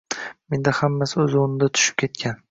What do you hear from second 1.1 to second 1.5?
o’z